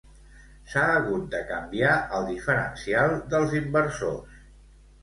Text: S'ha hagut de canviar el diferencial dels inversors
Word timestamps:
S'ha 0.71 0.85
hagut 0.93 1.27
de 1.35 1.43
canviar 1.51 1.93
el 2.21 2.27
diferencial 2.33 3.15
dels 3.37 3.57
inversors 3.63 4.43